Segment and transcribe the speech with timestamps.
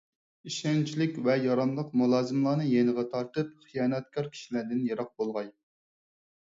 [0.51, 5.57] ئىشەنچلىك ۋە ياراملىق مۇلازىملارنى يېنىغا تارتىپ، خىيانەتكار كىشىلەردىن يىراق بولغاي.